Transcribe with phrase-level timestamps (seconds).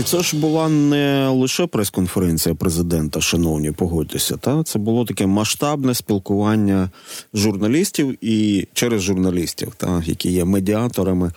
[0.00, 4.36] І це ж була не лише прес-конференція президента, шановні, погодьтеся.
[4.36, 6.90] Та це було таке масштабне спілкування
[7.34, 11.32] журналістів і через журналістів, та які є медіаторами,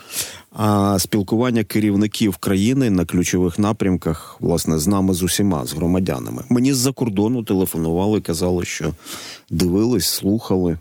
[0.52, 6.44] а спілкування керівників країни на ключових напрямках, власне, з нами з усіма, з громадянами.
[6.50, 8.94] Мені з-за кордону телефонували, казали, що
[9.50, 10.78] дивились, слухали.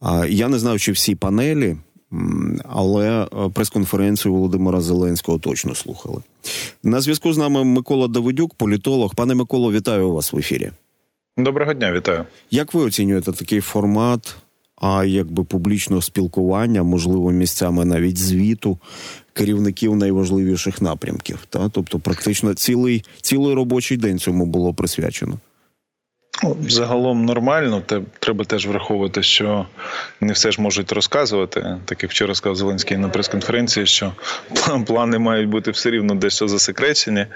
[0.00, 1.76] А я не знаю, чи всі панелі
[2.68, 6.22] але е, прес-конференцію Володимира Зеленського точно слухали.
[6.82, 9.14] На зв'язку з нами Микола Давидюк, політолог.
[9.14, 10.70] Пане Миколо, вітаю вас в ефірі.
[11.36, 12.24] Доброго дня, вітаю.
[12.50, 14.36] Як ви оцінюєте такий формат?
[14.80, 18.78] А якби публічного спілкування, можливо, місцями навіть звіту
[19.32, 25.38] керівників найважливіших напрямків, та тобто, практично цілий цілий робочий день цьому було присвячено.
[26.68, 29.66] Загалом нормально, Те, треба теж враховувати, що
[30.20, 31.76] не все ж можуть розказувати.
[31.84, 34.12] Так як вчора сказав Зеленський на прес-конференції, що
[34.86, 37.26] плани мають бути все рівно дещо засекречені.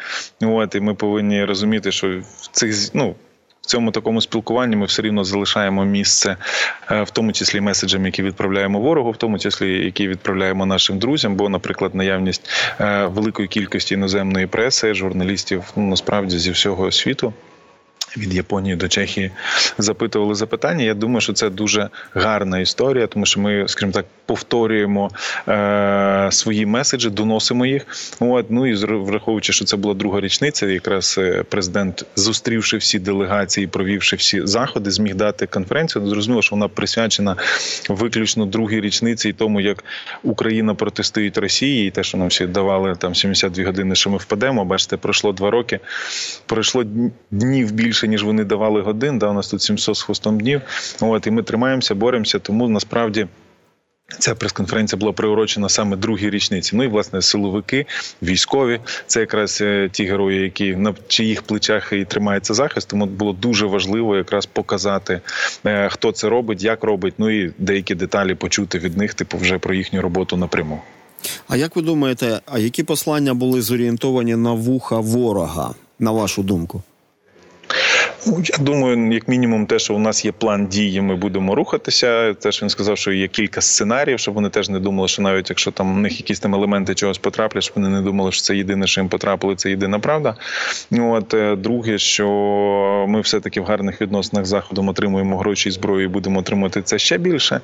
[0.43, 3.15] От, І ми повинні розуміти, що в цих ну.
[3.61, 6.37] В цьому такому спілкуванні ми все рівно залишаємо місце,
[6.91, 11.37] е, в тому числі меседжам, які відправляємо ворогу, в тому числі які відправляємо нашим друзям.
[11.37, 12.51] Бо, наприклад, наявність
[12.81, 17.33] е, великої кількості іноземної преси, журналістів ну, насправді зі всього світу
[18.17, 19.31] від Японії до Чехії
[19.79, 20.85] запитували запитання.
[20.85, 25.11] Я думаю, що це дуже гарна історія, тому що ми, скажімо так, повторюємо
[25.49, 27.87] е, свої меседжі, доносимо їх.
[28.21, 33.67] От ну і враховуючи, що це була друга річниця, якраз е, президент, зустрівши всі делегації,
[33.67, 36.07] провівши всі заходи, зміг дати конференцію.
[36.07, 37.37] Зрозуміло, що вона присвячена
[37.89, 39.85] виключно другій річниці і тому, як
[40.23, 44.65] Україна протистоїть Росії, і те, що нам всі давали там 72 години, що ми впадемо.
[44.65, 45.81] Бачите, пройшло два роки.
[46.47, 46.85] Пройшло
[47.31, 49.19] днів більше ніж вони давали годин.
[49.19, 50.61] Да, у нас тут 700 з хвостом днів.
[51.01, 52.39] От і ми тримаємося, боремося.
[52.39, 53.27] Тому насправді.
[54.19, 56.77] Ця прес-конференція була приурочена саме другій річниці.
[56.77, 57.87] Ну і власне силовики,
[58.23, 62.89] військові це якраз е, ті герої, які на чиїх плечах і тримається захист.
[62.89, 65.21] Тому було дуже важливо якраз показати,
[65.67, 67.15] е, хто це робить, як робить.
[67.19, 70.83] Ну і деякі деталі почути від них, типу, вже про їхню роботу напряму.
[71.49, 76.83] А як ви думаєте, а які послання були зорієнтовані на вуха ворога, на вашу думку?
[78.27, 82.35] Ну, я думаю, як мінімум, те, що у нас є план дії, ми будемо рухатися.
[82.35, 85.71] Теж він сказав, що є кілька сценаріїв, щоб вони теж не думали, що навіть якщо
[85.71, 88.87] там у них якісь там елементи чогось потраплять, щоб вони не думали, що це єдине,
[88.87, 90.37] що їм потрапили, це єдина правда.
[90.93, 92.27] От е, друге, що
[93.09, 96.99] ми все-таки в гарних відносинах з заходом отримуємо гроші і зброю, і будемо отримувати це
[96.99, 97.61] ще більше.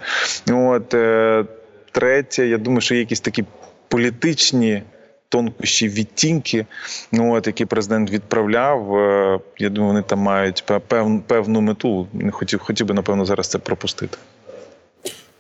[0.51, 1.45] От е,
[1.93, 3.45] третє, я думаю, що є якісь такі
[3.89, 4.83] політичні
[5.31, 6.67] тонкощі відтінки,
[7.13, 8.95] ну от які президент відправляв.
[8.97, 12.07] Е, я думаю, вони там мають певну певну мету.
[12.31, 14.19] Хотів, хотів би напевно зараз це пропустити.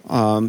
[0.09, 0.41] А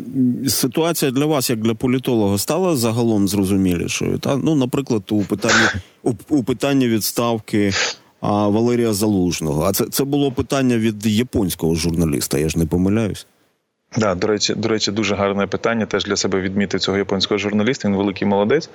[0.47, 4.17] ситуація для вас, як для політолога, стала загалом зрозумілішою?
[4.17, 5.67] Та ну, наприклад, у питанні
[6.03, 7.71] у, у питанні відставки
[8.21, 9.63] а, Валерія Залужного.
[9.63, 12.37] А це це було питання від японського журналіста.
[12.39, 13.27] Я ж не помиляюсь.
[13.97, 15.85] Да, до речі, до речі, дуже гарне питання.
[15.85, 17.87] Теж для себе відмітив цього японського журналіста.
[17.87, 18.69] Він великий молодець.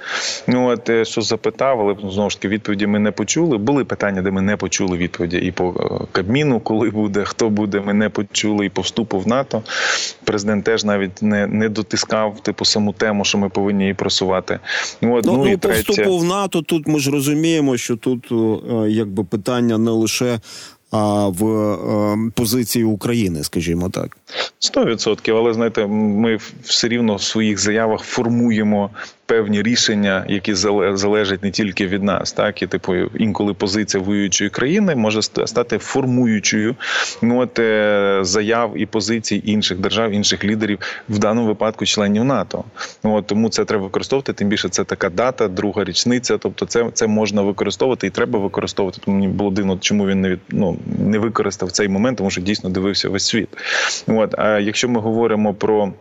[0.47, 3.59] Ну от е, що запитав, але знову ж таки відповіді ми не почули.
[3.59, 7.81] Були питання, де ми не почули відповіді і по е, Кабміну, коли буде, хто буде,
[7.81, 9.63] ми не почули і по вступу в НАТО.
[10.25, 14.59] Президент теж навіть не не дотискав типу саму тему, що ми повинні її просувати.
[15.01, 15.93] Ну, от, ну, ну і по третє...
[15.93, 16.63] вступу в НАТО.
[16.63, 20.41] Тут ми ж розуміємо, що тут е, якби питання не лише
[20.91, 24.17] а в е, позиції України, скажімо так,
[24.59, 25.37] сто відсотків.
[25.37, 28.91] Але знаєте, ми все рівно в своїх заявах формуємо
[29.27, 34.97] певні рішення, які залежать не тільки від нас, так і типу інколи позиція воюючої країни
[34.97, 36.77] може стати формуючою
[37.23, 40.79] ну, от, е, заяв і позицій інших держав, інших лідерів
[41.09, 42.65] в даному випадку членів НАТО.
[43.05, 44.33] Ну от тому це треба використовувати.
[44.33, 46.39] Тим більше це така дата, друга річниця.
[46.39, 48.99] Тобто, це це можна використовувати і треба використовувати.
[49.05, 52.41] Тому мені було дивно, чому він не від ну не використав цей момент, тому що
[52.41, 53.49] дійсно дивився весь світ.
[54.07, 55.93] От а якщо ми говоримо про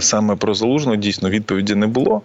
[0.00, 2.22] саме про залужну дійсно відповіді не було.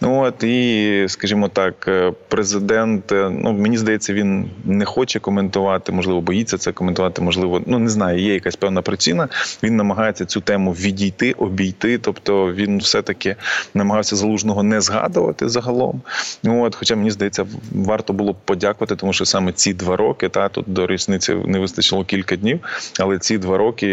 [0.00, 6.20] От і, скажімо так, е, президент, е, ну мені здається, він не хоче коментувати, можливо,
[6.20, 7.22] боїться це коментувати.
[7.22, 9.28] Можливо, ну не знаю, є якась певна причина.
[9.62, 11.98] Він намагається цю тему відійти, обійти.
[11.98, 13.36] Тобто він все-таки
[13.74, 16.02] намагався залужного не згадувати загалом.
[16.44, 20.48] От, хоча мені здається, варто було б подякувати, тому що саме ці два роки, та
[20.48, 22.60] тут до річниці не вистачило кілька днів,
[23.00, 23.86] але ці два роки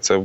[0.00, 0.20] це,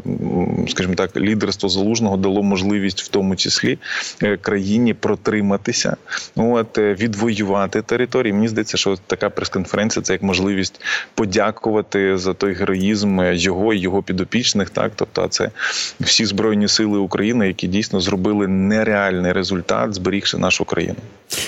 [0.68, 3.78] скажімо так, лідерство залужного дало можливість, в тому числі
[4.24, 5.98] е, країні протриматися,
[6.36, 8.34] от е, відвоювати території.
[8.34, 10.82] Мені здається, що така прес-конференція це як можливість
[11.16, 14.70] подякувати за той героїзм його і його підопічних.
[14.70, 15.52] Так, тобто, це
[16.00, 20.96] всі збройні сили України, які дійсно зробили нереальний результат, зберігши нашу країну.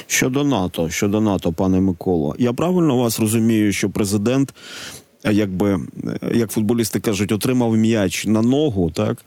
[0.07, 4.53] Щодо НАТО, щодо НАТО, пане Миколо, я правильно вас розумію, що президент
[5.23, 5.79] якби
[6.33, 9.17] як футболісти кажуть, отримав м'яч на ногу, так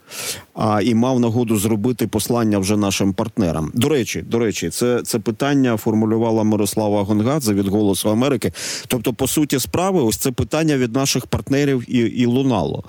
[0.53, 3.71] а і мав нагоду зробити послання вже нашим партнерам.
[3.73, 8.51] До речі, до речі, це це питання формулювала Мирослава Гонгадзе від Голосу Америки.
[8.87, 12.83] Тобто, по суті, справи, ось це питання від наших партнерів і, і лунало.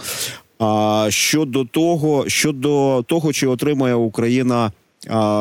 [0.58, 4.72] А щодо того, щодо того, чи отримає Україна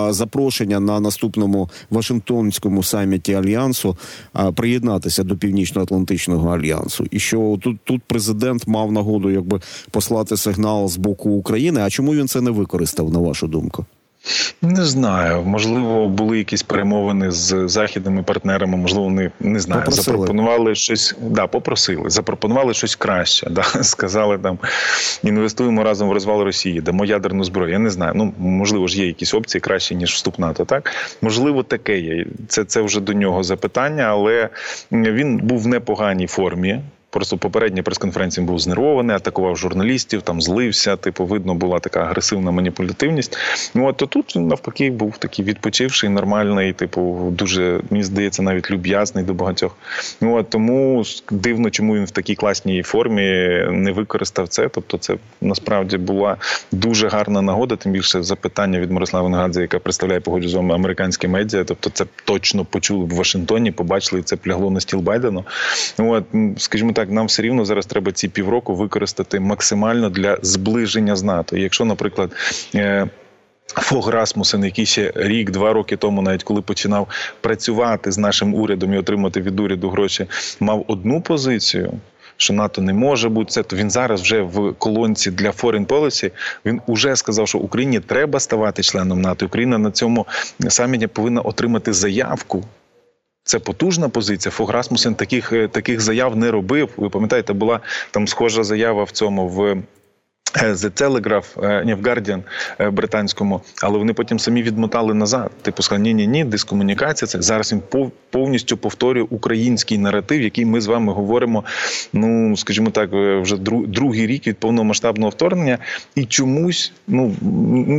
[0.09, 3.97] запрошення на наступному Вашингтонському саміті альянсу
[4.55, 9.59] приєднатися до північно-атлантичного альянсу, і що тут тут президент мав нагоду, якби
[9.91, 11.81] послати сигнал з боку України.
[11.81, 13.85] А чому він це не використав, на вашу думку?
[14.61, 15.43] Не знаю.
[15.43, 18.77] Можливо, були якісь перемовини з західними партнерами.
[18.77, 19.81] Можливо, вони не знаю.
[19.81, 20.17] Попросили.
[20.17, 21.15] Запропонували щось.
[21.21, 22.09] Да, попросили.
[22.09, 23.49] Запропонували щось краще.
[23.53, 24.59] Да, сказали там
[25.23, 27.71] інвестуємо разом в розвал Росії, дамо ядерну зброю.
[27.71, 28.11] Я не знаю.
[28.15, 30.65] Ну можливо ж є якісь опції краще ніж вступ НАТО.
[30.65, 30.91] Так
[31.21, 32.25] можливо, таке є.
[32.47, 34.49] Це це вже до нього запитання, але
[34.91, 36.81] він був в непоганій формі.
[37.13, 40.95] Просто попередня прес-конференція був знервований, атакував журналістів, там злився.
[40.95, 43.37] Типу, видно, була така агресивна маніпулятивність.
[43.73, 49.23] Ну от то тут навпаки був такий відпочивший, нормальний, типу, дуже мені здається, навіть люб'язний
[49.23, 49.77] до багатьох.
[50.21, 53.21] Ну от тому дивно, чому він в такій класній формі
[53.71, 54.69] не використав це.
[54.69, 56.37] Тобто, це насправді була
[56.71, 57.75] дуже гарна нагода.
[57.75, 61.63] Тим більше запитання від Мирослава Нагадзе, яка представляє погоджу з вами американські медіа.
[61.63, 65.45] Тобто, це точно почули в Вашингтоні, побачили і це плягло на стіл Байдену.
[65.97, 66.23] От,
[66.57, 71.23] скажімо так так, нам все рівно зараз треба ці півроку використати максимально для зближення з
[71.23, 71.57] НАТО.
[71.57, 72.31] якщо, наприклад.
[72.75, 73.07] Е,
[73.67, 77.07] Фог Расмусен, який ще рік-два роки тому, навіть коли починав
[77.41, 80.27] працювати з нашим урядом і отримати від уряду гроші,
[80.59, 81.93] мав одну позицію.
[82.37, 86.31] Що НАТО не може бути це, то він зараз вже в колонці для Foreign Policy,
[86.65, 89.45] Він вже сказав, що Україні треба ставати членом НАТО.
[89.45, 90.27] Україна на цьому
[90.69, 92.63] саміті повинна отримати заявку
[93.43, 94.51] це потужна позиція.
[94.51, 96.89] Фограсмусен таких е, таких заяв не робив.
[96.97, 97.79] Ви пам'ятаєте, була
[98.11, 99.77] там схожа заява в цьому в
[100.53, 102.41] The Telegraph, е, ні, в Guardian
[102.79, 105.51] е, британському, але вони потім самі відмотали назад.
[105.61, 107.27] Типу сказали, ні, ні, ні, дискомунікація.
[107.27, 107.81] Це зараз він
[108.29, 111.63] повністю повторює український наратив, який ми з вами говоримо.
[112.13, 113.09] Ну скажімо так,
[113.41, 113.57] вже
[113.87, 115.77] другий рік від повномасштабного вторгнення,
[116.15, 117.35] і чомусь, ну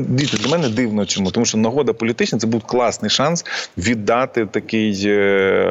[0.09, 3.45] дійсно, для мене дивно, чому тому, що нагода політична це був класний шанс
[3.79, 4.93] віддати такий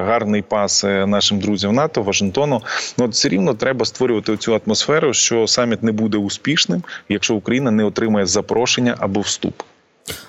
[0.05, 2.61] гарний пас нашим друзям НАТО, Вашингтону.
[2.97, 7.35] Ну от все рівно треба створювати цю атмосферу, що саміт не буде успішним корисним, якщо
[7.35, 9.53] Україна не отримає запрошення або вступ.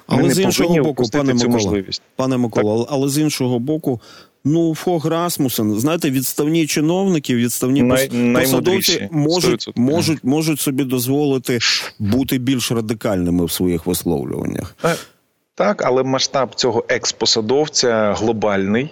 [0.06, 1.82] Але Ми з іншого боку, пане Микола,
[2.17, 4.00] пане Микола, але з іншого боку.
[4.46, 11.58] Ну, Фог Расмусен, знаєте, відставні чиновники, відставні Най, посадовці можуть можуть, можуть собі дозволити
[11.99, 14.76] бути більш радикальними в своїх висловлюваннях.
[14.81, 14.99] Так,
[15.55, 18.91] так але масштаб цього експосадовця глобальний.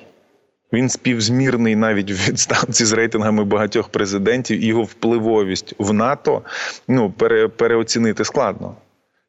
[0.73, 4.65] Він співзмірний навіть в відставці з рейтингами багатьох президентів.
[4.65, 6.43] Його впливовість в НАТО
[6.89, 8.77] ну пере, переоцінити складно.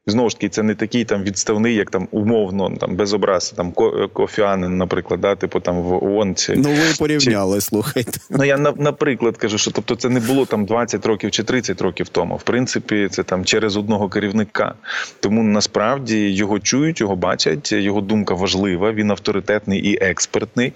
[0.07, 3.71] Знову ж таки, це не такий там відставний, як там умовно, там без образ, там
[4.13, 6.35] Кофіанин, наприклад, да, типу там в ООН.
[6.35, 7.61] Чи, Ну ви порівняли, чи...
[7.61, 8.19] слухайте.
[8.29, 12.09] Ну я наприклад кажу, що тобто це не було там 20 років чи 30 років
[12.09, 12.35] тому.
[12.35, 14.73] В принципі, це там через одного керівника.
[15.19, 18.91] Тому насправді його чують, його бачать, його думка важлива.
[18.91, 20.73] Він авторитетний і експертний.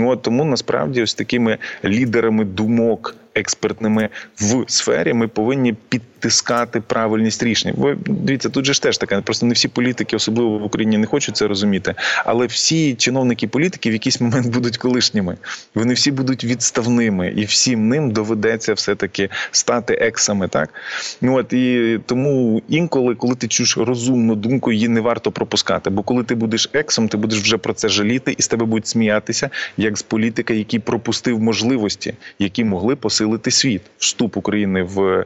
[0.00, 4.08] От тому насправді ось такими лідерами думок експертними
[4.40, 7.74] в сфері, ми повинні підтискати правильність рішень.
[7.76, 9.20] Бо дивіться, тут же ж теж таке.
[9.20, 11.94] Просто не всі політики, особливо в Україні, не хочуть це розуміти.
[12.24, 15.36] Але всі чиновники політики в якийсь момент будуть колишніми.
[15.74, 20.48] Вони всі будуть відставними, і всім ним доведеться все таки стати ексами.
[20.48, 20.74] Так
[21.20, 25.90] ну от і тому інколи, коли ти чуєш розумну думку, її не варто пропускати.
[25.90, 28.86] Бо коли ти будеш ексом, ти будеш вже про це жаліти, і з тебе будуть
[28.86, 33.82] сміятися, як з політика, який пропустив можливості, які могли посилити посилити світ.
[33.98, 35.24] Вступ України в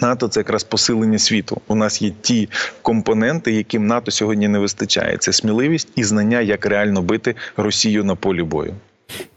[0.00, 1.60] НАТО це якраз посилення світу.
[1.66, 2.48] У нас є ті
[2.82, 5.16] компоненти, яким НАТО сьогодні не вистачає.
[5.16, 8.74] Це сміливість і знання, як реально бити Росію на полі бою.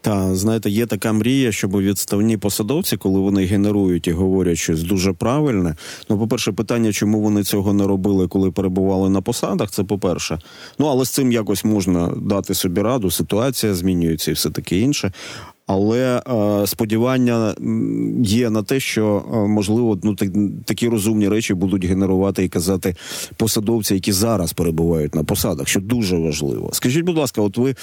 [0.01, 5.13] Та знаєте, є така мрія, щоб відставні посадовці, коли вони генерують і говорять щось дуже
[5.13, 5.75] правильне.
[6.09, 10.39] Ну, по-перше, питання, чому вони цього не робили, коли перебували на посадах, це по-перше.
[10.79, 13.11] Ну але з цим якось можна дати собі раду.
[13.11, 15.11] Ситуація змінюється і все таке інше.
[15.71, 17.55] Але е, сподівання
[18.23, 20.29] є на те, що е, можливо ну так,
[20.65, 22.95] такі розумні речі будуть генерувати і казати
[23.37, 26.69] посадовці, які зараз перебувають на посадах, що дуже важливо.
[26.73, 27.75] Скажіть, будь ласка, от ви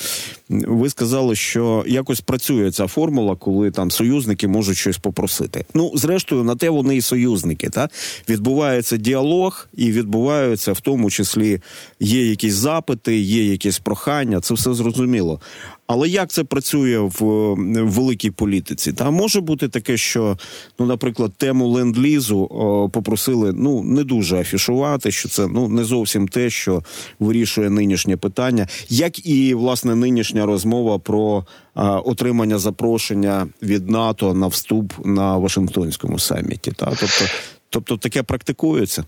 [0.48, 5.64] ви сказали, що якось працює ця формула, коли там союзники можуть щось попросити.
[5.74, 7.70] Ну, зрештою, на те вони і союзники.
[7.70, 7.88] Та
[8.28, 11.60] відбувається діалог, і відбуваються в тому числі
[12.00, 14.40] є якісь запити, є якісь прохання.
[14.40, 15.40] Це все зрозуміло.
[15.88, 18.92] Але як це працює в, в великій політиці?
[18.92, 20.38] Та може бути таке, що,
[20.78, 26.28] ну, наприклад, тему ленд-лізу о, попросили ну не дуже афішувати, що це ну не зовсім
[26.28, 26.82] те, що
[27.20, 34.46] вирішує нинішнє питання, як і власне нинішня розмова про а, отримання запрошення від НАТО на
[34.46, 36.72] вступ на Вашингтонському саміті.
[36.72, 37.24] Та тобто,
[37.70, 39.04] тобто таке практикується.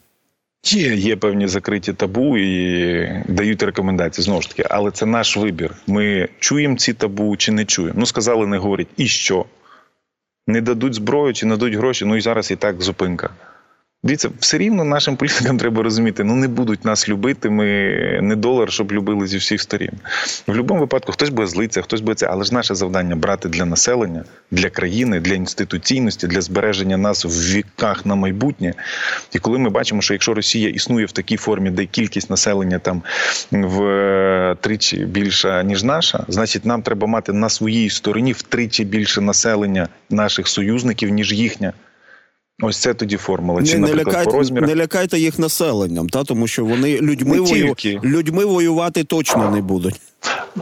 [0.64, 5.74] Є є певні закриті табу і дають рекомендації знову ж таки, але це наш вибір.
[5.86, 7.94] Ми чуємо ці табу чи не чуємо.
[7.98, 8.88] Ну сказали, не говорять.
[8.96, 9.44] І що?
[10.46, 12.04] Не дадуть зброю чи не дадуть гроші.
[12.04, 13.30] Ну і зараз і так зупинка.
[14.02, 17.50] Дивіться, все рівно нашим політикам треба розуміти, ну не будуть нас любити.
[17.50, 17.66] Ми
[18.22, 19.90] не долар, щоб любили зі всіх сторін.
[20.46, 23.64] В будь-якому випадку хтось буде злиться, хтось буде це, але ж наше завдання брати для
[23.64, 28.74] населення, для країни, для інституційності, для збереження нас в віках на майбутнє.
[29.32, 33.02] І коли ми бачимо, що якщо Росія існує в такій формі, де кількість населення там
[33.52, 40.48] втричі більша ніж наша, значить нам треба мати на своїй стороні втричі більше населення наших
[40.48, 41.72] союзників ніж їхня.
[42.62, 43.62] Ось це тоді формула.
[43.62, 44.68] Чи, не, не лякайте, по розмірах?
[44.68, 47.74] не лякайте їх населенням, та тому що вони людьми, вою...
[48.04, 50.00] людьми воювати точно не будуть.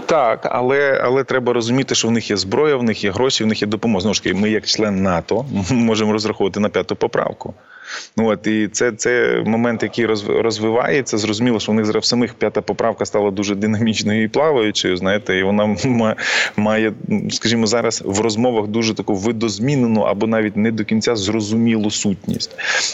[0.07, 3.47] Так, але але треба розуміти, що в них є зброя, в них є гроші, в
[3.47, 4.01] них є допомога.
[4.01, 7.55] Знову ж таки, ми, як член НАТО, можемо розраховувати на п'яту поправку.
[8.17, 11.19] Ну от і це це момент, який розвивається.
[11.19, 14.97] Зрозуміло, що в них зараз самих п'ята поправка стала дуже динамічною і плаваючою.
[14.97, 15.77] Знаєте, і вона
[16.57, 16.93] має,
[17.31, 22.51] скажімо, зараз в розмовах дуже таку видозмінену або навіть не до кінця зрозумілу сутність.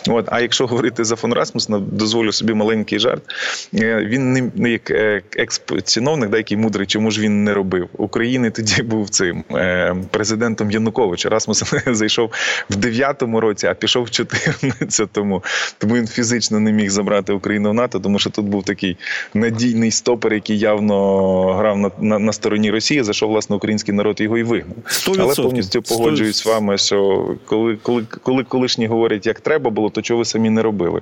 [0.08, 3.22] От, а якщо говорити за фон Расмусна, дозволю собі маленький жарт.
[3.74, 8.50] Е, він не як е, екс-ціновник, да, який мудрий, чому ж він не робив України.
[8.50, 11.28] Тоді був цим е, президентом Януковича.
[11.28, 12.30] Расмусен зайшов
[12.70, 15.42] в 9-му році, а пішов в 14 це тому.
[15.78, 18.96] Тому він фізично не міг забрати Україну в НАТО, тому що тут був такий
[19.34, 20.94] надійний стопер, який явно
[21.52, 24.76] грав на на, на стороні Росії, за що власне український народ його і вигнав.
[24.86, 25.16] 100%.
[25.20, 30.02] Але повністю погоджуюсь з вами, що коли коли, коли колишні говорять, як треба було, то
[30.02, 31.00] чого ви самі не робили?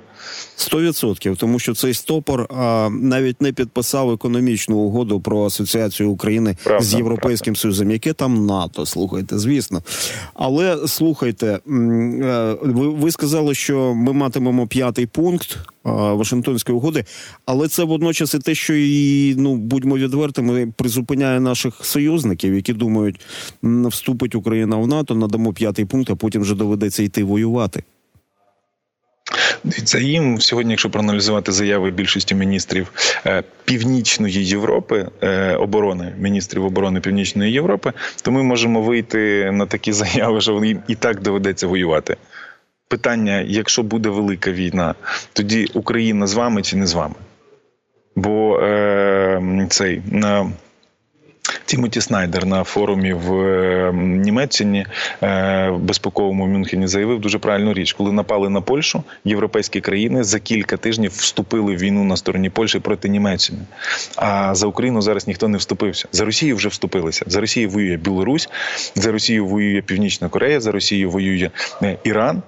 [0.55, 6.57] Сто відсотків, тому що цей стопор а, навіть не підписав економічну угоду про асоціацію України
[6.63, 7.61] правда, з Європейським правда.
[7.61, 7.91] Союзом.
[7.91, 8.85] Яке там НАТО?
[8.85, 9.81] Слухайте, звісно.
[10.33, 11.59] Але слухайте, е,
[12.61, 17.05] ви, ви сказали, що що ми матимемо п'ятий пункт Вашингтонської угоди,
[17.45, 23.19] але це водночас і те, що і ну будьмо відвертими, призупиняє наших союзників, які думають,
[23.63, 27.83] вступить Україна в НАТО, надамо п'ятий пункт, а потім вже доведеться йти воювати.
[29.63, 32.91] Дивіться, їм сьогодні, якщо проаналізувати заяви більшості міністрів
[33.25, 39.91] е, Північної Європи, е, оборони міністрів оборони Північної Європи, то ми можемо вийти на такі
[39.93, 42.17] заяви, що їм і так доведеться воювати
[42.93, 44.95] питання: якщо буде велика війна,
[45.33, 47.15] тоді Україна з вами чи не з вами?
[48.15, 50.51] Бо е, цей на
[51.65, 54.85] Тімоті Снайдер на форумі в е, Німеччині
[55.23, 60.77] е, безпековому Мюнхені заявив дуже правильну річ, коли напали на Польщу, європейські країни за кілька
[60.77, 63.59] тижнів вступили в війну на стороні Польщі проти Німеччини.
[64.15, 66.07] А за Україну зараз ніхто не вступився.
[66.11, 67.25] За Росію вже вступилися.
[67.27, 68.49] За Росію воює Білорусь,
[68.95, 71.49] за Росію воює Північна Корея, за Росію воює
[71.81, 72.41] е, Іран.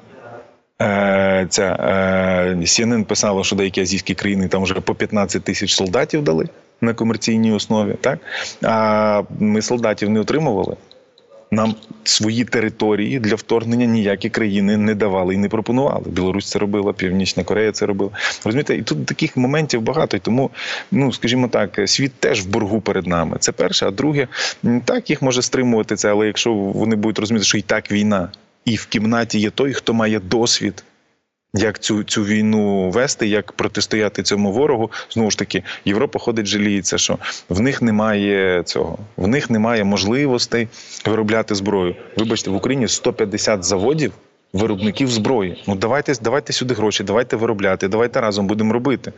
[0.82, 6.24] Е, ця е, CNN писало, що деякі азійські країни там вже по 15 тисяч солдатів
[6.24, 6.50] дали
[6.82, 7.96] на комерційній основі.
[8.02, 8.20] Так
[8.64, 10.76] а ми солдатів не отримували.
[11.52, 16.04] Нам свої території для вторгнення ніякі країни не давали і не пропонували.
[16.06, 18.12] Білорусь це робила, Північна Корея це робила.
[18.46, 20.18] Розумієте, і тут таких моментів багато.
[20.18, 20.52] І тому,
[20.92, 23.38] ну скажімо так, світ теж в боргу перед нами.
[23.40, 23.88] Це перше.
[23.88, 24.28] А друге,
[24.86, 28.30] так їх може стримувати це, але якщо вони будуть розуміти, що і так війна
[28.66, 30.84] і в кімнаті є той, хто має досвід.
[31.58, 36.98] Як цю цю війну вести, як протистояти цьому ворогу, знову ж таки, Європа ходить, жаліється,
[36.98, 37.18] що
[37.50, 40.68] в них немає цього, в них немає можливостей
[41.06, 41.96] виробляти зброю.
[42.18, 44.14] Вибачте, в Україні 150 заводів
[44.54, 45.64] виробників зброї.
[45.68, 49.14] Ну давайте давайте сюди гроші, давайте виробляти, давайте разом будемо робити.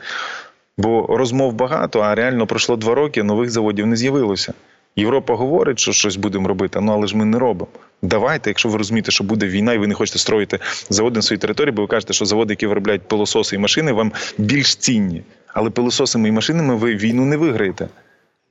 [0.77, 4.54] Бо розмов багато, а реально пройшло два роки, нових заводів не з'явилося.
[4.96, 7.72] Європа говорить, що щось будемо робити, ну але ж ми не робимо.
[8.01, 11.39] Давайте, якщо ви розумієте, що буде війна, і ви не хочете строїти заводи на своїй
[11.39, 15.24] території, бо ви кажете, що заводи, які виробляють пилососи і машини, вам більш цінні.
[15.48, 17.88] Але пилососами і машинами ви війну не виграєте.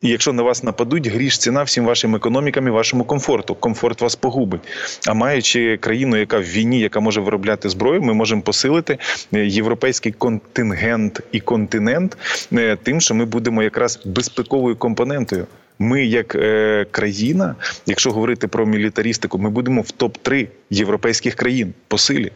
[0.03, 3.55] І якщо на вас нападуть, гріш ціна всім вашим економікам і вашому комфорту.
[3.55, 4.61] Комфорт вас погубить.
[5.09, 8.99] А маючи країну, яка в війні, яка може виробляти зброю, ми можемо посилити
[9.35, 12.17] е, європейський контингент і континент
[12.53, 15.47] е, тим, що ми будемо якраз безпековою компонентою.
[15.79, 17.55] Ми, як е, країна,
[17.87, 22.33] якщо говорити про мілітаристику, ми будемо в топ 3 європейських країн по силі.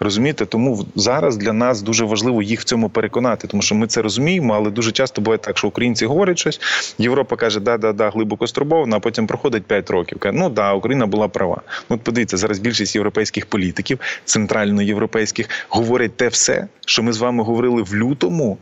[0.00, 4.02] Розумієте, тому зараз для нас дуже важливо їх в цьому переконати, тому що ми це
[4.02, 6.60] розуміємо, але дуже часто буває так, що українці говорять щось.
[6.98, 10.18] Європа каже, да, да, да, глибоко стурбована, а потім проходить 5 років.
[10.18, 11.62] Каже, ну да, Україна була права.
[11.90, 17.44] Ну, от подивіться, зараз більшість європейських політиків, центральноєвропейських, говорять те все, що ми з вами
[17.44, 18.58] говорили в лютому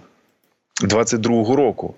[0.82, 1.94] 22-го року.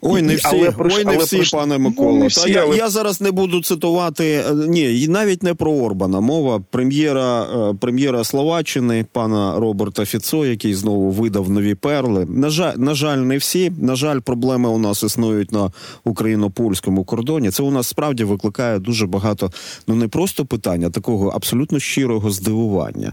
[0.00, 1.60] Ой, не всі, але, ой, не всі, про...
[1.60, 2.18] пане ну, Микола.
[2.18, 2.76] Ну, всі, Та але...
[2.76, 6.20] я я зараз не буду цитувати е, ні, навіть не про Орбана.
[6.20, 12.26] Мова прем'єра е, прем'єра Словаччини, пана Роберта Фіцо, який знову видав нові перли.
[12.26, 13.72] На жаль, на жаль, не всі.
[13.78, 15.72] На жаль, проблеми у нас існують на
[16.04, 17.50] україно-польському кордоні.
[17.50, 19.52] Це у нас справді викликає дуже багато.
[19.88, 23.12] Ну не просто питання, такого абсолютно щирого здивування.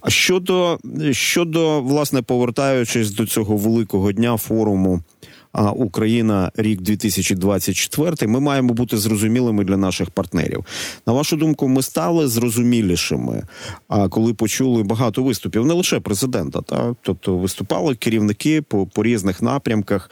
[0.00, 0.78] А щодо
[1.10, 5.00] щодо власне повертаючись до цього великого дня форуму.
[5.56, 10.64] Україна рік 2024, Ми маємо бути зрозумілими для наших партнерів.
[11.06, 13.42] На вашу думку, ми стали зрозумілішими.
[13.88, 19.42] А коли почули багато виступів, не лише президента, та тобто виступали керівники по по різних
[19.42, 20.10] напрямках.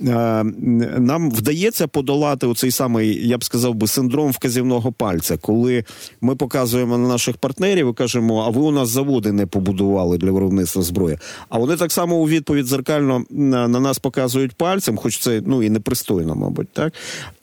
[0.00, 5.84] Нам вдається подолати оцей самий, я б сказав би, синдром вказівного пальця, коли
[6.20, 10.30] ми показуємо на наших партнерів і кажемо, а ви у нас заводи не побудували для
[10.30, 11.18] виробництва зброї.
[11.48, 15.62] А вони так само у відповідь зеркально на нас показують пальці пальцем, хоч це ну
[15.62, 16.92] і непристойно, мабуть, так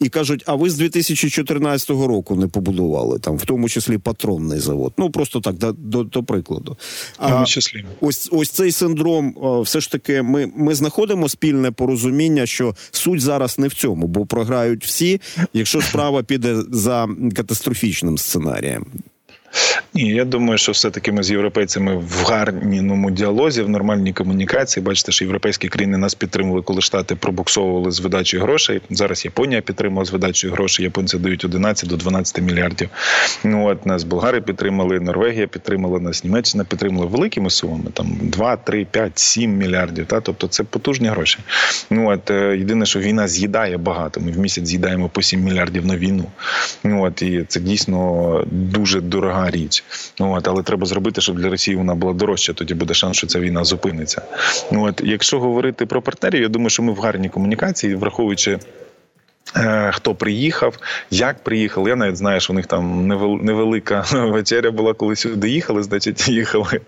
[0.00, 4.92] і кажуть: а ви з 2014 року не побудували там, в тому числі патронний завод.
[4.98, 6.76] Ну просто так, до, до, до прикладу.
[7.18, 7.44] А
[8.00, 13.58] ось ось цей синдром, все ж таки, ми, ми знаходимо спільне порозуміння, що суть зараз
[13.58, 15.20] не в цьому, бо програють всі,
[15.52, 18.86] якщо справа піде за катастрофічним сценарієм.
[19.94, 24.84] Ні, я думаю, що все-таки ми з європейцями в гарному діалозі, в нормальній комунікації.
[24.84, 28.80] Бачите, що європейські країни нас підтримували, коли штати пробуксовували з видачею грошей.
[28.90, 30.84] Зараз Японія підтримала з видачею грошей.
[30.84, 32.88] Японці дають 11 до 12 мільярдів.
[33.44, 37.90] Ну от нас Болгари підтримали, Норвегія підтримала нас, Німеччина підтримала великими сумами.
[37.92, 40.06] Там 2, 3, 5, 7 мільярдів.
[40.06, 41.38] Та тобто це потужні гроші.
[41.90, 44.20] Ну от е, єдине, що війна з'їдає багато.
[44.20, 46.24] Ми в місяць з'їдаємо по 7 мільярдів на війну.
[46.84, 49.84] Ну от і це дійсно дуже дорога річ.
[50.20, 52.52] Ну от, але треба зробити, щоб для Росії вона була дорожча.
[52.52, 54.22] Тоді буде шанс, що ця війна зупиниться.
[54.72, 58.58] Ну от, якщо говорити про партнерів, я думаю, що ми в гарній комунікації, враховуючи.
[59.56, 60.78] Е, хто приїхав,
[61.10, 61.88] як приїхав?
[61.88, 63.06] Я навіть знаю, що у них там
[63.42, 66.80] невелика вечеря була, коли сюди їхали, значить, їхали.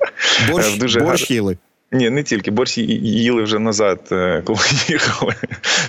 [0.51, 1.57] Борщ, Дуже борщ їли.
[1.93, 5.35] Ні, не тільки борщ їли вже назад, е, коли їхали.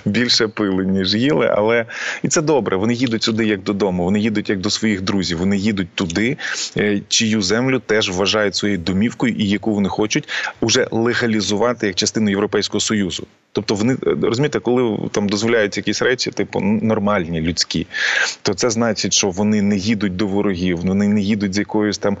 [0.04, 1.50] Більше пили, ніж їли.
[1.56, 1.86] Але
[2.22, 2.76] і це добре.
[2.76, 4.04] Вони їдуть сюди як додому.
[4.04, 5.38] Вони їдуть як до своїх друзів.
[5.38, 6.36] Вони їдуть туди,
[6.76, 10.28] е, чию землю теж вважають своєю домівкою, і яку вони хочуть
[10.60, 13.26] уже легалізувати як частину Європейського союзу.
[13.56, 17.86] Тобто вони е, розумієте, коли там дозволяють якісь речі, типу нормальні, людські,
[18.42, 22.16] то це значить, що вони не їдуть до ворогів, вони не їдуть з якоюсь там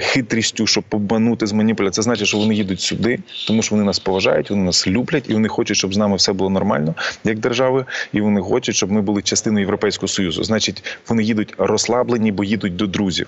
[0.00, 1.92] хитрістю, щоб побанути з маніпуляцією.
[1.92, 5.32] Це значить, що вони їдуть сюди тому що вони нас поважають, вони нас люблять, і
[5.32, 6.94] вони хочуть, щоб з нами все було нормально,
[7.24, 10.44] як держави, і вони хочуть, щоб ми були частиною Європейського союзу.
[10.44, 13.26] Значить, вони їдуть розслаблені, бо їдуть до друзів.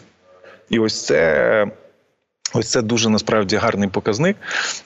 [0.71, 1.67] І ось це
[2.55, 4.37] Ось це дуже насправді гарний показник.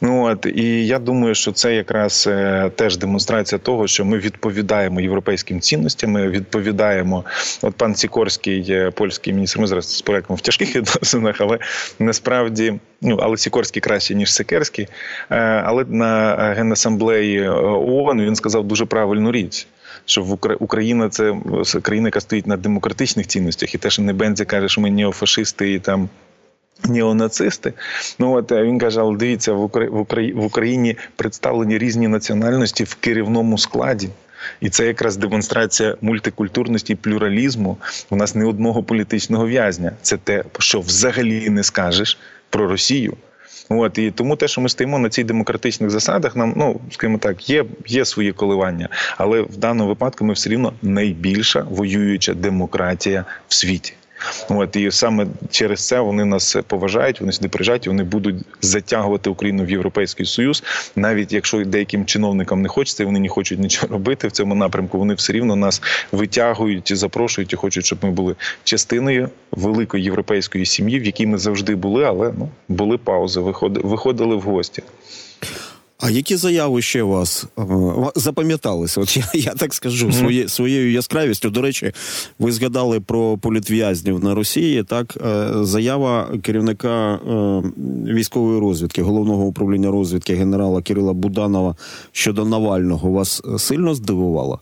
[0.01, 5.01] Ну от і я думаю, що це якраз е, теж демонстрація того, що ми відповідаємо
[5.01, 6.11] європейським цінностям.
[6.11, 7.25] Ми відповідаємо.
[7.63, 11.59] От пан Сікорський, е, польський міністр, ми зараз з проектом в тяжких відносинах, але
[11.99, 14.89] насправді ну але Сікорський краще ніж Сикерський.
[15.31, 19.67] Е, але на генасамблеї ООН він сказав дуже правильну річ.
[20.05, 21.35] Що в Україна це
[21.83, 25.79] країна, яка стоїть на демократичних цінностях, і те, що Небензі каже, що ми неофашисти і
[25.79, 26.09] там
[26.89, 27.73] Неонацисти,
[28.19, 34.09] ну от він каже: але дивіться, в Україні представлені різні національності в керівному складі.
[34.61, 37.77] І це якраз демонстрація мультикультурності і плюралізму.
[38.11, 39.93] У нас не одного політичного в'язня.
[40.03, 42.19] Це те, що взагалі не скажеш
[42.51, 43.17] про Росію.
[43.69, 47.51] От і тому те, що ми стоїмо на цих демократичних засадах, нам ну скажімо так,
[47.51, 53.55] є є свої коливання, але в даному випадку ми все рівно найбільша воююча демократія в
[53.55, 53.95] світі.
[54.49, 57.21] От і саме через це вони нас поважають.
[57.21, 60.63] Вони сюди приїжджають, і вони будуть затягувати Україну в європейський союз,
[60.97, 64.99] навіть якщо деяким чиновникам не хочеться, вони не хочуть нічого робити в цьому напрямку.
[64.99, 65.83] Вони все рівно нас
[66.13, 71.39] витягують і запрошують і хочуть, щоб ми були частиною великої європейської сім'ї, в якій ми
[71.39, 73.41] завжди були, але ну були паузи.
[73.41, 74.83] виходили в гості.
[76.03, 77.63] А які заяви ще вас е,
[78.15, 79.01] запам'яталися?
[79.01, 81.51] От я я так скажу своє, своєю яскравістю.
[81.51, 81.93] До речі,
[82.39, 84.85] ви згадали про політв'язнів на Росії.
[84.85, 87.63] Так, е, заява керівника е,
[88.13, 91.77] військової розвідки, головного управління розвідки генерала Кирила Буданова
[92.13, 94.59] щодо Навального вас сильно здивувала?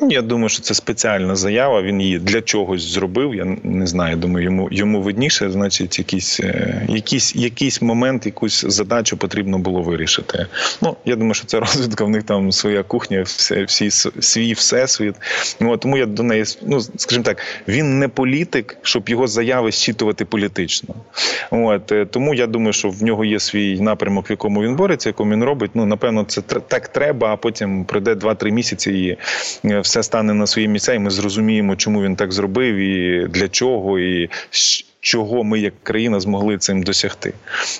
[0.00, 1.82] Я думаю, що це спеціальна заява.
[1.82, 3.34] Він її для чогось зробив.
[3.34, 4.16] Я не знаю.
[4.16, 10.46] Думаю, йому йому видніше, значить, якийсь е, якийсь, якийсь момент, якусь задачу потрібно було вирішити.
[10.82, 12.04] Ну я думаю, що це розвідка.
[12.04, 15.14] В них там своя кухня, все, всі свій всесвіт.
[15.60, 20.24] Ну тому я до неї ну скажімо так, він не політик, щоб його заяви щитувати
[20.24, 20.94] політично.
[21.50, 25.08] От е, тому я думаю, що в нього є свій напрямок, в якому він бореться,
[25.08, 25.70] якому він робить.
[25.74, 27.32] Ну напевно, це так треба.
[27.32, 29.18] А потім пройде 2-3 місяці і
[29.68, 33.48] е, все стане на свої місця, і ми зрозуміємо, чому він так зробив, і для
[33.48, 34.30] чого, і
[35.02, 37.32] чого ми як країна змогли цим досягти.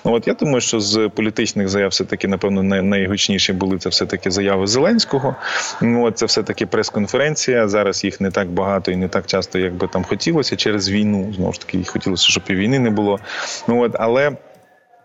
[0.05, 4.31] От я думаю, що з політичних заяв все таки, напевно, найгучніші були це все таки
[4.31, 5.37] заяви Зеленського.
[5.83, 7.69] От це все таки прес-конференція.
[7.69, 11.33] Зараз їх не так багато і не так часто, як би там хотілося через війну.
[11.37, 13.19] Знову ж таки, хотілося, щоб і війни не було.
[13.69, 14.33] Ну от але.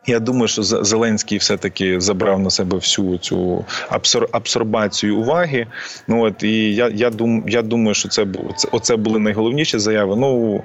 [0.08, 5.68] Я думаю, що Зеленський все-таки забрав на себе всю цю абсор абсорбацію уваги.
[6.08, 10.16] Ну от і я я, дум, я думаю, що це це оце були найголовніші заяви.
[10.16, 10.64] Ну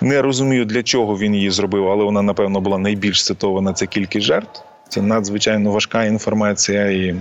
[0.00, 3.72] не розумію для чого він її зробив, але вона напевно була найбільш цитована.
[3.72, 4.62] Це кількість жертв.
[4.88, 7.16] Це надзвичайно важка інформація і.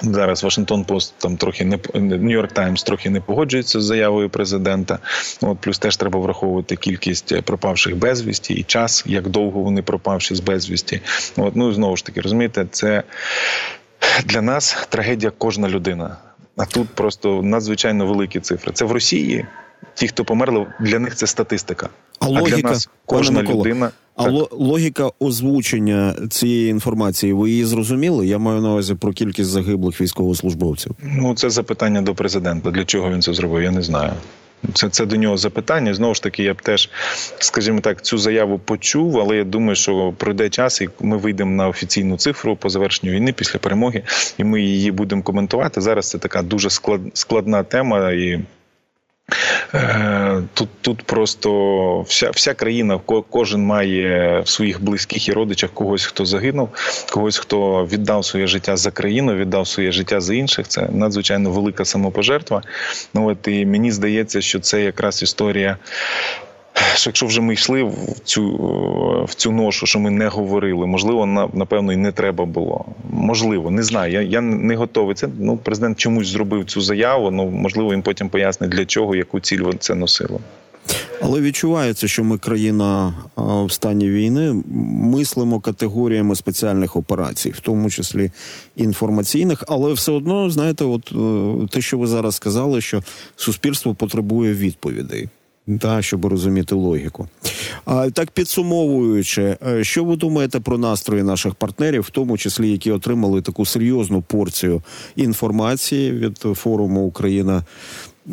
[0.00, 4.98] Зараз Вашингтон Пост там трохи не Нью-Йорк Таймс трохи не погоджується з заявою президента.
[5.40, 10.40] От плюс теж треба враховувати кількість пропавших безвісті і час, як довго вони пропавші з
[10.40, 11.00] безвісті.
[11.36, 13.02] От ну знову ж таки, розумієте, це
[14.24, 16.16] для нас трагедія кожна людина.
[16.56, 18.72] А тут просто надзвичайно великі цифри.
[18.72, 19.46] Це в Росії.
[19.94, 21.88] Ті, хто померли, для них це статистика.
[22.18, 23.90] А, а логіка, для нас кожна людина.
[24.16, 24.48] А так.
[24.52, 28.26] логіка озвучення цієї інформації, ви її зрозуміли?
[28.26, 30.92] Я маю на увазі про кількість загиблих військовослужбовців.
[31.02, 32.70] Ну це запитання до президента.
[32.70, 33.62] Для чого він це зробив?
[33.62, 34.12] Я не знаю.
[34.72, 35.94] Це це до нього запитання.
[35.94, 36.90] Знову ж таки, я б теж,
[37.38, 41.68] скажімо так, цю заяву почув, але я думаю, що пройде час, і ми вийдемо на
[41.68, 44.02] офіційну цифру по завершенню війни після перемоги,
[44.38, 45.80] і ми її будемо коментувати.
[45.80, 48.40] Зараз це така дуже склад, складна тема і.
[49.74, 56.04] Е, тут тут просто вся вся країна, кожен має в своїх близьких і родичах когось,
[56.04, 56.68] хто загинув,
[57.10, 60.68] когось, хто віддав своє життя за країну, віддав своє життя за інших.
[60.68, 62.62] Це надзвичайно велика самопожертва.
[63.14, 65.76] Ну от і мені здається, що це якраз історія
[66.94, 68.56] що якщо вже ми йшли в цю
[69.28, 72.84] в цю ношу, що ми не говорили, можливо, на напевно і не треба було.
[73.10, 74.12] Можливо, не знаю.
[74.12, 75.14] Я я не готовий.
[75.14, 77.30] Це ну президент чомусь зробив цю заяву.
[77.30, 80.40] Ну можливо, він потім пояснить для чого, яку ціль це носило.
[81.22, 84.62] Але відчувається, що ми країна в стані війни
[85.00, 88.30] мислимо категоріями спеціальних операцій, в тому числі
[88.76, 93.02] інформаційних, але все одно знаєте, от е, те, що ви зараз сказали, що
[93.36, 95.28] суспільство потребує відповідей.
[95.80, 97.28] Та, щоб розуміти логіку.
[97.84, 102.90] А так підсумовуючи, е, що ви думаєте про настрої наших партнерів, в тому числі які
[102.90, 104.82] отримали таку серйозну порцію
[105.16, 107.62] інформації від форуму Україна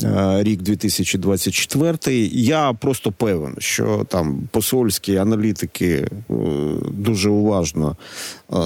[0.04, 2.30] Е, рік 2024.
[2.34, 6.34] Я просто певен, що там посольські аналітики е,
[6.92, 7.96] дуже уважно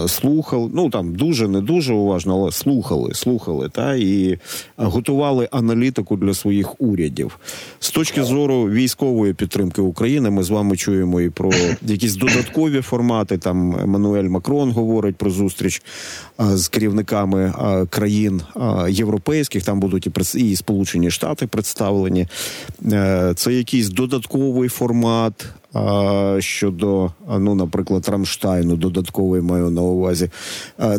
[0.07, 0.69] слухали.
[0.73, 4.37] Ну там дуже не дуже уважно, але слухали, слухали та і
[4.77, 7.39] готували аналітику для своїх урядів.
[7.79, 13.37] З точки зору військової підтримки України, ми з вами чуємо і про якісь додаткові формати.
[13.37, 15.81] Там Еммануель Макрон говорить про зустріч
[16.39, 17.53] з керівниками
[17.89, 18.41] країн
[18.89, 19.63] європейських.
[19.63, 22.27] Там будуть і Сполучені Штати представлені.
[22.91, 25.45] Е, це якийсь додатковий формат
[26.39, 30.29] щодо, ну, наприклад, Рамштайну, додатковий маю на увазі.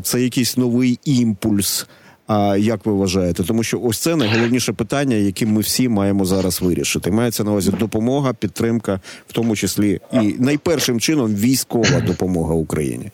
[0.02, 1.86] Це якийсь новий імпульс.
[2.28, 3.44] А як ви вважаєте?
[3.44, 7.10] Тому що ось це найголовніше питання, яке ми всі маємо зараз вирішити.
[7.10, 13.10] Мається на увазі допомога, підтримка, в тому числі і найпершим чином військова допомога Україні.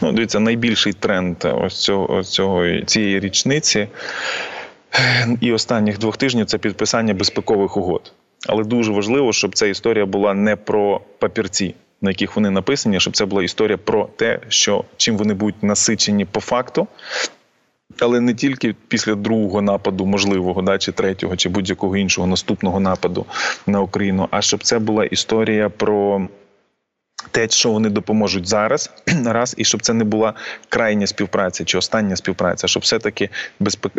[0.00, 3.88] Ну, дивіться, найбільший тренд ось цього ось цього цієї річниці
[5.40, 8.12] і останніх двох тижнів це підписання безпекових угод.
[8.46, 13.16] Але дуже важливо, щоб ця історія була не про папірці, на яких вони написані, щоб
[13.16, 16.86] це була історія про те, що чим вони будуть насичені по факту.
[18.00, 23.26] Але не тільки після другого нападу, можливого, да, чи третього, чи будь-якого іншого наступного нападу
[23.66, 26.28] на Україну, а щоб це була історія про
[27.34, 28.90] те, що вони допоможуть зараз,
[29.24, 30.34] раз, і щоб це не була
[30.68, 33.28] крайня співпраця чи остання співпраця, щоб все-таки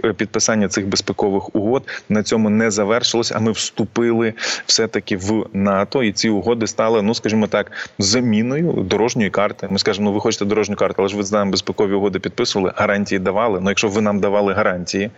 [0.04, 4.34] е, підписання цих безпекових угод на цьому не завершилось, а ми вступили
[4.66, 9.68] все-таки в НАТО, і ці угоди стали, ну скажімо так, заміною дорожньої карти.
[9.72, 12.72] Ми скажемо, ну ви хочете дорожню карту, але ж ви з нами безпекові угоди підписували,
[12.76, 13.60] гарантії давали.
[13.60, 15.12] Ну, якщо ви нам давали гарантії,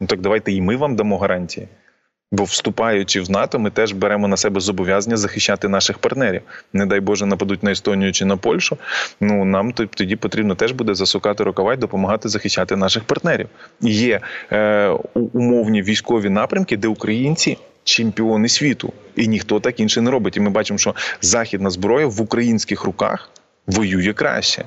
[0.00, 1.68] ну так давайте і ми вам дамо гарантії.
[2.34, 6.42] Бо вступаючи в НАТО, ми теж беремо на себе зобов'язання захищати наших партнерів.
[6.72, 8.76] Не дай Боже, нападуть на Естонію чи на Польщу.
[9.20, 13.48] Ну нам тоді потрібно теж буде засукати рукава і допомагати захищати наших партнерів.
[13.80, 14.20] Є
[14.52, 17.58] е, умовні військові напрямки, де українці.
[17.86, 20.36] Чемпіони світу, і ніхто так інше не робить.
[20.36, 23.30] І ми бачимо, що західна зброя в українських руках
[23.66, 24.64] воює краще.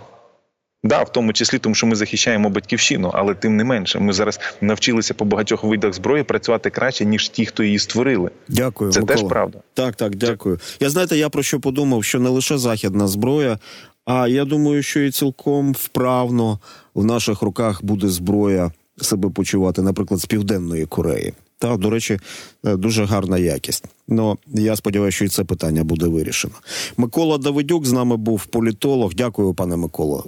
[0.84, 4.40] Да, в тому числі, тому що ми захищаємо батьківщину, але тим не менше, ми зараз
[4.62, 8.32] навчилися по багатьох видах зброї працювати краще, ніж ті, хто її створили.
[8.48, 9.18] Дякую, це Микола.
[9.20, 9.60] теж правда.
[9.74, 10.60] Так, так, дякую.
[10.80, 13.60] Я знаєте, я про що подумав, що не лише західна зброя,
[14.06, 16.60] а я думаю, що і цілком вправно
[16.96, 21.34] в наших руках буде зброя себе почувати, наприклад, з південної Кореї.
[21.60, 22.20] Та, до речі,
[22.66, 23.86] е, дуже гарна якість.
[24.08, 26.54] Ну я сподіваюся, що і це питання буде вирішено.
[26.98, 29.14] Микола Давидюк з нами був політолог.
[29.14, 30.26] Дякую, пане Миколо.